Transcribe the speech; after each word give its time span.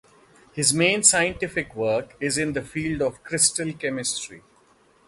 His 0.53 0.73
main 0.73 1.03
scientific 1.03 1.75
work 1.75 2.17
is 2.19 2.39
in 2.39 2.53
the 2.53 2.63
field 2.63 3.03
of 3.03 3.23
crystal 3.23 3.71
chemistry. 3.73 4.41